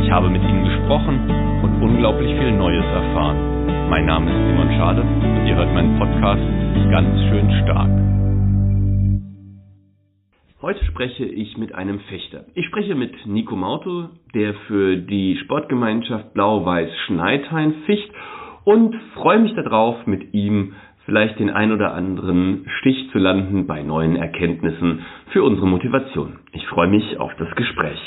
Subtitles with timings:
[0.00, 1.28] Ich habe mit ihnen gesprochen
[1.62, 3.88] und unglaublich viel Neues erfahren.
[3.90, 6.42] Mein Name ist Simon Schade und ihr hört meinen Podcast
[6.90, 7.90] ganz schön stark.
[10.62, 12.44] Heute spreche ich mit einem Fechter.
[12.54, 18.10] Ich spreche mit Nico Mauto, der für die Sportgemeinschaft Blau-Weiß Schneidhain ficht
[18.64, 23.82] und freue mich darauf, mit ihm vielleicht den ein oder anderen Stich zu landen bei
[23.82, 26.38] neuen Erkenntnissen für unsere Motivation.
[26.52, 27.98] Ich freue mich auf das Gespräch.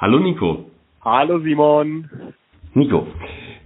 [0.00, 0.66] Hallo Nico.
[1.04, 2.08] Hallo Simon.
[2.72, 3.08] Nico,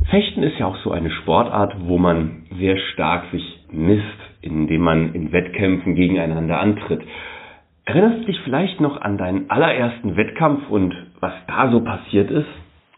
[0.08, 4.06] Fechten ist ja auch so eine Sportart, wo man sehr stark sich misst,
[4.41, 7.03] indem man in Wettkämpfen gegeneinander antritt.
[7.84, 12.48] Erinnerst du dich vielleicht noch an deinen allerersten Wettkampf und was da so passiert ist?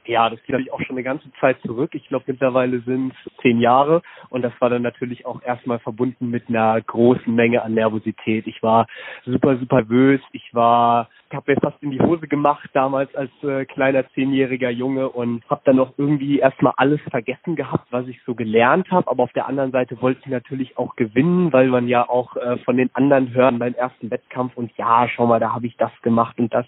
[0.07, 1.95] Ja, das geht natürlich auch schon eine ganze Zeit zurück.
[1.95, 6.31] Ich glaube, mittlerweile sind es zehn Jahre und das war dann natürlich auch erstmal verbunden
[6.31, 8.47] mit einer großen Menge an Nervosität.
[8.47, 8.87] Ich war
[9.25, 10.21] super, super nervös.
[10.33, 15.09] Ich war habe mir fast in die Hose gemacht damals als äh, kleiner zehnjähriger Junge
[15.09, 19.09] und habe dann noch irgendwie erstmal alles vergessen gehabt, was ich so gelernt habe.
[19.09, 22.59] Aber auf der anderen Seite wollte ich natürlich auch gewinnen, weil man ja auch äh,
[22.59, 25.91] von den anderen hören beim ersten Wettkampf und ja, schau mal, da habe ich das
[26.03, 26.67] gemacht und das.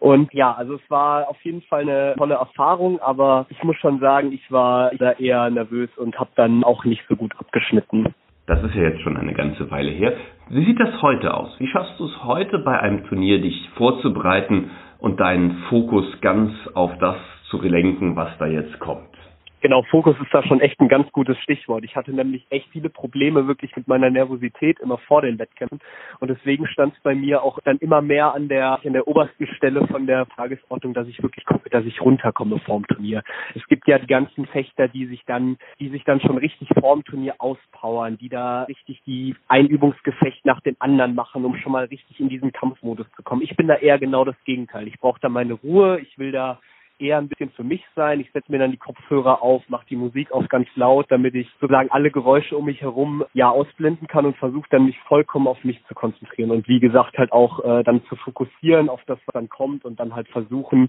[0.00, 3.98] Und ja, also es war auf jeden Fall eine tolle Erfahrung, aber ich muss schon
[4.00, 8.14] sagen, ich war da eher nervös und habe dann auch nicht so gut abgeschnitten.
[8.46, 10.12] Das ist ja jetzt schon eine ganze Weile her.
[10.50, 11.58] Wie sieht das heute aus?
[11.58, 16.96] Wie schaffst du es heute bei einem Turnier, dich vorzubereiten und deinen Fokus ganz auf
[16.98, 17.16] das
[17.50, 19.15] zu lenken, was da jetzt kommt?
[19.62, 21.82] Genau, Fokus ist da schon echt ein ganz gutes Stichwort.
[21.82, 25.80] Ich hatte nämlich echt viele Probleme wirklich mit meiner Nervosität immer vor den Wettkämpfen
[26.20, 29.46] und deswegen stand es bei mir auch dann immer mehr an der an der obersten
[29.46, 33.22] Stelle von der Tagesordnung, dass ich wirklich gucke, dass ich runterkomme vorm Turnier.
[33.54, 37.02] Es gibt ja die ganzen Fechter, die sich dann die sich dann schon richtig vorm
[37.04, 42.20] Turnier auspowern, die da richtig die Einübungsgefecht nach dem anderen machen, um schon mal richtig
[42.20, 43.40] in diesen Kampfmodus zu kommen.
[43.40, 44.86] Ich bin da eher genau das Gegenteil.
[44.86, 46.60] Ich brauche da meine Ruhe, ich will da
[46.98, 48.20] eher ein bisschen für mich sein.
[48.20, 51.48] Ich setze mir dann die Kopfhörer auf, mache die Musik auf ganz laut, damit ich
[51.60, 55.62] sozusagen alle Geräusche um mich herum ja ausblenden kann und versuche dann mich vollkommen auf
[55.64, 59.32] mich zu konzentrieren und wie gesagt halt auch äh, dann zu fokussieren auf das, was
[59.34, 60.88] dann kommt und dann halt versuchen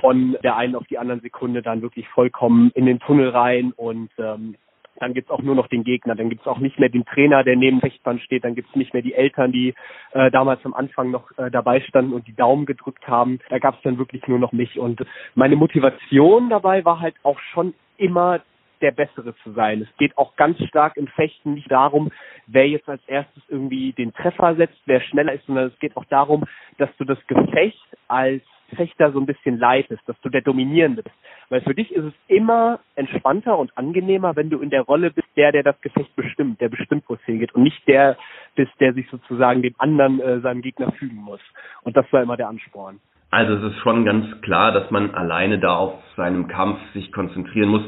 [0.00, 4.10] von der einen auf die anderen Sekunde dann wirklich vollkommen in den Tunnel rein und
[4.18, 4.56] ähm,
[5.00, 7.56] dann gibt's auch nur noch den Gegner, dann gibt's auch nicht mehr den Trainer, der
[7.56, 9.74] neben Fechtband steht, dann gibt's nicht mehr die Eltern, die
[10.12, 13.38] äh, damals am Anfang noch äh, dabei standen und die Daumen gedrückt haben.
[13.48, 14.78] Da gab's dann wirklich nur noch mich.
[14.78, 15.04] Und
[15.34, 18.40] meine Motivation dabei war halt auch schon immer
[18.80, 19.82] der Bessere zu sein.
[19.82, 22.10] Es geht auch ganz stark im Fechten nicht darum,
[22.46, 26.04] wer jetzt als erstes irgendwie den Treffer setzt, wer schneller ist, sondern es geht auch
[26.04, 26.44] darum,
[26.78, 28.42] dass du das Gefecht als
[28.76, 31.16] Fechter so ein bisschen leitest, dass du der Dominierende bist.
[31.48, 35.28] Weil für dich ist es immer entspannter und angenehmer, wenn du in der Rolle bist,
[35.36, 38.16] der, der das Gefecht bestimmt, der bestimmt, wo es hingeht und nicht der
[38.54, 41.40] bist, der sich sozusagen dem anderen, äh, seinem Gegner fügen muss.
[41.82, 43.00] Und das war immer der Ansporn.
[43.30, 47.68] Also es ist schon ganz klar, dass man alleine da auf seinem Kampf sich konzentrieren
[47.68, 47.82] muss.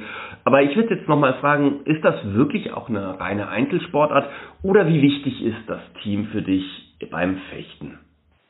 [0.45, 4.29] Aber ich würde jetzt nochmal fragen, ist das wirklich auch eine reine Einzelsportart
[4.63, 6.65] oder wie wichtig ist das Team für dich
[7.11, 7.99] beim Fechten?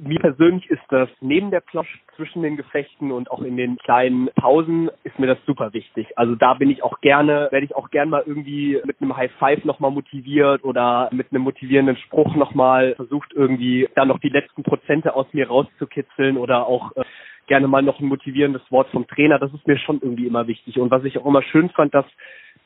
[0.03, 4.31] Mir persönlich ist das neben der Plosch zwischen den Gefechten und auch in den kleinen
[4.34, 6.16] Pausen ist mir das super wichtig.
[6.16, 9.31] Also da bin ich auch gerne, werde ich auch gerne mal irgendwie mit einem High
[9.38, 14.62] Five nochmal motiviert oder mit einem motivierenden Spruch nochmal versucht irgendwie da noch die letzten
[14.62, 17.05] Prozente aus mir rauszukitzeln oder auch äh,
[17.47, 19.38] gerne mal noch ein motivierendes Wort vom Trainer.
[19.38, 20.78] Das ist mir schon irgendwie immer wichtig.
[20.78, 22.06] Und was ich auch immer schön fand, dass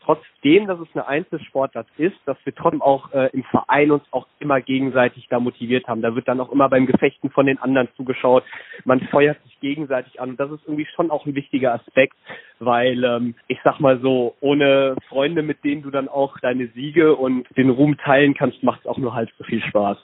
[0.04, 4.26] trotzdem, dass es eine Einzelsportart ist, dass wir trotzdem auch äh, im Verein uns auch
[4.38, 6.02] immer gegenseitig da motiviert haben.
[6.02, 8.44] Da wird dann auch immer beim Gefechten von den anderen zugeschaut.
[8.84, 10.30] Man feuert sich gegenseitig an.
[10.30, 12.14] Und das ist irgendwie schon auch ein wichtiger Aspekt,
[12.58, 17.16] weil ähm, ich sag mal so, ohne Freunde, mit denen du dann auch deine Siege
[17.16, 19.98] und den Ruhm teilen kannst, macht es auch nur halb so viel Spaß.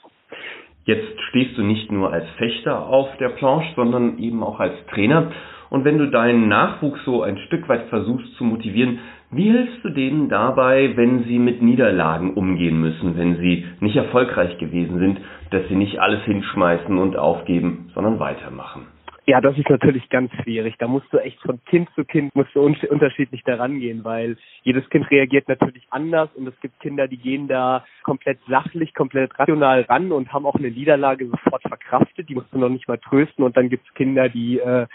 [0.85, 5.31] Jetzt stehst du nicht nur als Fechter auf der Planche, sondern eben auch als Trainer.
[5.69, 8.99] Und wenn du deinen Nachwuchs so ein Stück weit versuchst zu motivieren,
[9.31, 14.57] wie hilfst du denen dabei, wenn sie mit Niederlagen umgehen müssen, wenn sie nicht erfolgreich
[14.57, 18.87] gewesen sind, dass sie nicht alles hinschmeißen und aufgeben, sondern weitermachen?
[19.27, 20.75] Ja, das ist natürlich ganz schwierig.
[20.79, 24.35] Da musst du echt von Kind zu Kind musst du un unterschiedlich daran gehen, weil
[24.63, 29.37] jedes Kind reagiert natürlich anders und es gibt Kinder, die gehen da komplett sachlich, komplett
[29.39, 32.27] rational ran und haben auch eine Niederlage sofort verkraftet.
[32.29, 34.87] Die musst du noch nicht mal trösten und dann gibt es Kinder, die äh,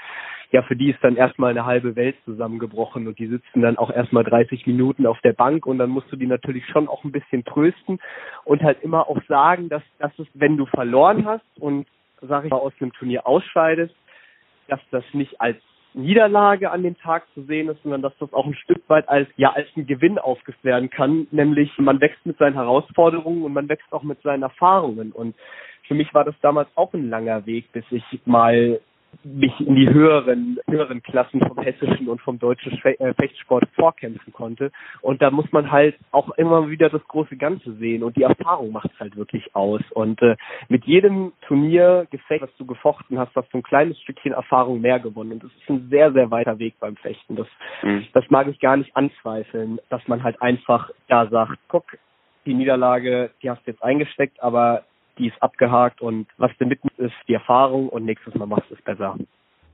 [0.52, 3.90] ja, für die ist dann erstmal eine halbe Welt zusammengebrochen und die sitzen dann auch
[3.90, 7.12] erstmal 30 Minuten auf der Bank und dann musst du die natürlich schon auch ein
[7.12, 7.98] bisschen trösten
[8.44, 11.86] und halt immer auch sagen, dass, dass es, wenn du verloren hast und,
[12.22, 13.94] sag ich mal, aus einem Turnier ausscheidest,
[14.68, 15.58] dass das nicht als
[15.94, 19.28] Niederlage an dem Tag zu sehen ist, sondern dass das auch ein Stück weit als
[19.36, 23.68] ja als ein Gewinn aufgeführt werden kann, nämlich man wächst mit seinen Herausforderungen und man
[23.68, 25.12] wächst auch mit seinen Erfahrungen.
[25.12, 25.34] Und
[25.88, 28.80] für mich war das damals auch ein langer Weg, bis ich mal
[29.24, 34.72] mich in die höheren, höheren Klassen vom hessischen und vom deutschen äh, Fechtsport vorkämpfen konnte.
[35.02, 38.72] Und da muss man halt auch immer wieder das große Ganze sehen und die Erfahrung
[38.72, 39.80] macht es halt wirklich aus.
[39.92, 40.36] Und äh,
[40.68, 45.00] mit jedem Turnier, Gefecht, was du gefochten hast, hast du ein kleines Stückchen Erfahrung mehr
[45.00, 45.32] gewonnen.
[45.32, 47.36] Und das ist ein sehr, sehr weiter Weg beim Fechten.
[47.36, 47.48] Das,
[47.82, 48.06] mhm.
[48.12, 51.84] das mag ich gar nicht anzweifeln, dass man halt einfach da sagt, guck,
[52.46, 54.84] die Niederlage, die hast du jetzt eingesteckt, aber
[55.18, 58.74] die ist abgehakt und was du mitnimmst, ist die Erfahrung und nächstes Mal machst du
[58.74, 59.16] es besser.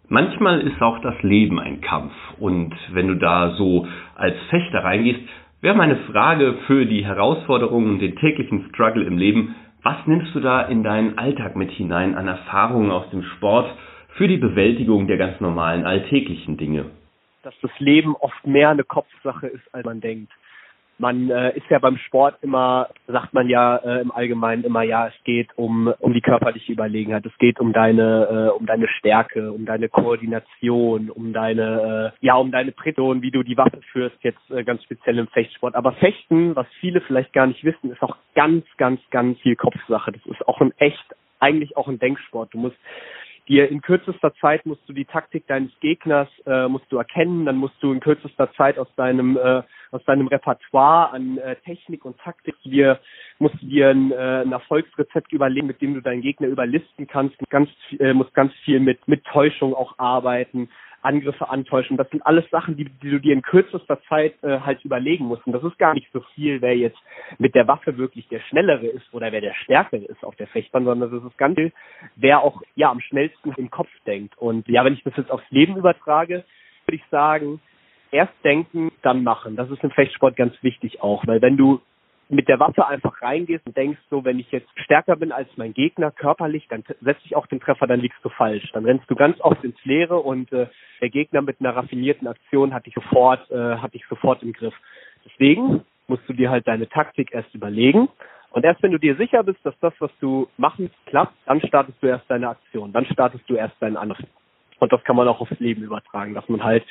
[0.09, 5.21] Manchmal ist auch das Leben ein Kampf und wenn du da so als Fechter reingehst,
[5.61, 10.41] wäre meine Frage für die Herausforderungen und den täglichen Struggle im Leben, was nimmst du
[10.41, 13.75] da in deinen Alltag mit hinein an Erfahrungen aus dem Sport
[14.17, 16.87] für die Bewältigung der ganz normalen alltäglichen Dinge?
[17.43, 20.31] Dass das Leben oft mehr eine Kopfsache ist, als man denkt
[21.02, 25.08] man äh, ist ja beim Sport immer, sagt man ja äh, im Allgemeinen immer, ja,
[25.08, 29.52] es geht um um die körperliche Überlegenheit, es geht um deine äh, um deine Stärke,
[29.52, 34.16] um deine Koordination, um deine äh, ja um deine Präton, wie du die Waffe führst,
[34.22, 35.75] jetzt äh, ganz speziell im Fechtsport.
[35.75, 40.12] Aber Fechten, was viele vielleicht gar nicht wissen, ist auch ganz, ganz, ganz viel Kopfsache.
[40.12, 41.05] Das ist auch ein echt
[41.40, 42.55] eigentlich auch ein Denksport.
[42.55, 42.76] Du musst
[43.49, 47.56] dir in kürzester Zeit musst du die Taktik deines Gegners äh, musst du erkennen, dann
[47.56, 52.19] musst du in kürzester Zeit aus deinem äh, aus deinem Repertoire an äh, Technik und
[52.19, 52.99] Taktik dir
[53.39, 57.37] musst du dir ein, äh, ein Erfolgsrezept überlegen, mit dem du deinen Gegner überlisten kannst,
[57.50, 57.69] ganz
[57.99, 60.69] äh, musst ganz viel mit mit Täuschung auch arbeiten,
[61.02, 61.96] Angriffe antäuschen.
[61.96, 65.46] Das sind alles Sachen, die, die du dir in kürzester Zeit äh, halt überlegen musst.
[65.46, 66.99] Und das ist gar nicht so viel, wer jetzt
[67.38, 70.84] mit der Waffe wirklich der Schnellere ist oder wer der Stärkere ist auf der Fechtbahn,
[70.84, 71.72] sondern das ist ganz viel,
[72.16, 74.37] wer auch ja am schnellsten im Kopf denkt.
[74.38, 76.44] Und ja, wenn ich das jetzt aufs Leben übertrage,
[76.87, 77.60] würde ich sagen,
[78.10, 79.56] erst denken, dann machen.
[79.56, 81.81] Das ist im Fechtsport ganz wichtig auch, weil wenn du
[82.28, 85.74] mit der Waffe einfach reingehst und denkst so, wenn ich jetzt stärker bin als mein
[85.74, 88.70] Gegner körperlich, dann setze ich auch den Treffer, dann liegst du falsch.
[88.72, 90.66] Dann rennst du ganz oft ins Leere und äh,
[91.00, 94.74] der Gegner mit einer raffinierten Aktion hat dich sofort, äh, hat dich sofort im Griff.
[95.26, 98.08] Deswegen musst du dir halt deine Taktik erst überlegen.
[98.50, 102.02] Und erst wenn du dir sicher bist, dass das, was du machen, klappt, dann startest
[102.02, 104.28] du erst deine Aktion, dann startest du erst deinen Angriff.
[104.82, 106.84] Und das kann man auch aufs Leben übertragen, dass man halt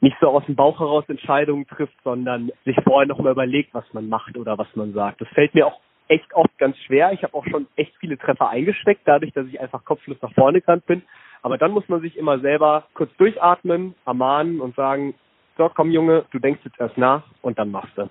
[0.00, 4.08] nicht so aus dem Bauch heraus Entscheidungen trifft, sondern sich vorher nochmal überlegt, was man
[4.08, 5.20] macht oder was man sagt.
[5.20, 5.78] Das fällt mir auch
[6.08, 7.12] echt oft ganz schwer.
[7.12, 10.60] Ich habe auch schon echt viele Treffer eingesteckt, dadurch, dass ich einfach kopflos nach vorne
[10.60, 11.02] gerannt bin.
[11.42, 15.14] Aber dann muss man sich immer selber kurz durchatmen, ermahnen und sagen,
[15.56, 18.10] so komm Junge, du denkst jetzt erst nach und dann machst du.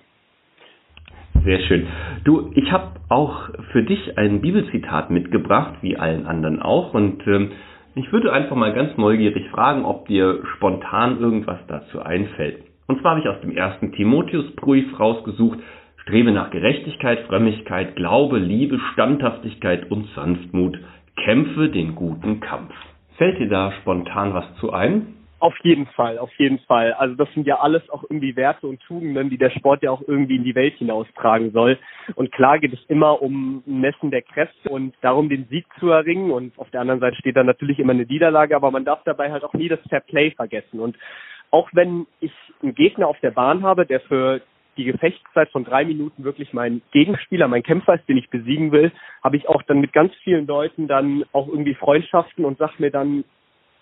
[1.44, 1.86] Sehr schön.
[2.24, 6.94] Du, ich habe auch für dich ein Bibelzitat mitgebracht, wie allen anderen auch.
[6.94, 7.52] Und ähm,
[7.96, 12.62] ich würde einfach mal ganz neugierig fragen, ob dir spontan irgendwas dazu einfällt.
[12.86, 15.58] Und zwar habe ich aus dem ersten Timotheusbrief rausgesucht,
[16.02, 20.78] strebe nach Gerechtigkeit, Frömmigkeit, Glaube, Liebe, Standhaftigkeit und Sanftmut,
[21.24, 22.74] kämpfe den guten Kampf.
[23.16, 25.15] Fällt dir da spontan was zu ein?
[25.46, 26.92] Auf jeden Fall, auf jeden Fall.
[26.94, 30.02] Also das sind ja alles auch irgendwie Werte und Tugenden, die der Sport ja auch
[30.04, 31.78] irgendwie in die Welt hinaustragen soll.
[32.16, 36.32] Und klar geht es immer um Messen der Kräfte und darum, den Sieg zu erringen.
[36.32, 39.30] Und auf der anderen Seite steht da natürlich immer eine Niederlage, aber man darf dabei
[39.30, 40.80] halt auch nie das Fair Play vergessen.
[40.80, 40.96] Und
[41.52, 44.40] auch wenn ich einen Gegner auf der Bahn habe, der für
[44.76, 48.90] die Gefechtszeit von drei Minuten wirklich mein Gegenspieler, mein Kämpfer ist, den ich besiegen will,
[49.22, 52.90] habe ich auch dann mit ganz vielen Leuten dann auch irgendwie Freundschaften und sag mir
[52.90, 53.22] dann,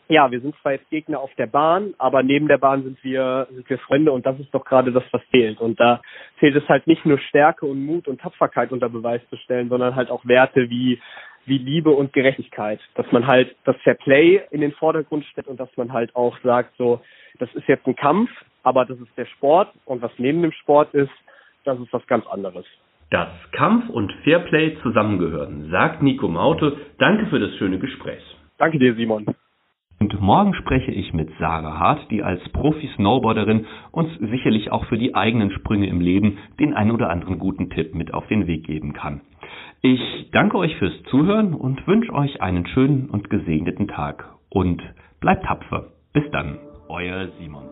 [0.08, 3.46] ja, wir sind zwar jetzt Gegner auf der Bahn, aber neben der Bahn sind wir,
[3.50, 5.60] sind wir Freunde und das ist doch gerade das, was fehlt.
[5.60, 6.02] Und da
[6.36, 9.94] fehlt es halt nicht nur Stärke und Mut und Tapferkeit unter Beweis zu stellen, sondern
[9.94, 11.00] halt auch Werte wie,
[11.46, 12.80] wie Liebe und Gerechtigkeit.
[12.94, 16.36] Dass man halt das Fair Play in den Vordergrund stellt und dass man halt auch
[16.42, 17.00] sagt, so,
[17.38, 18.30] das ist jetzt ein Kampf,
[18.62, 21.12] aber das ist der Sport und was neben dem Sport ist,
[21.64, 22.66] das ist was ganz anderes.
[23.10, 26.76] Dass Kampf und Fairplay zusammengehören, sagt Nico Maute.
[26.98, 28.22] Danke für das schöne Gespräch.
[28.58, 29.26] Danke dir, Simon.
[30.04, 35.14] Und morgen spreche ich mit Sarah Hart, die als Profi-Snowboarderin uns sicherlich auch für die
[35.14, 38.92] eigenen Sprünge im Leben den ein oder anderen guten Tipp mit auf den Weg geben
[38.92, 39.22] kann.
[39.80, 44.82] Ich danke euch fürs Zuhören und wünsche euch einen schönen und gesegneten Tag und
[45.20, 45.86] bleibt tapfer.
[46.12, 46.58] Bis dann,
[46.90, 47.64] euer Simon.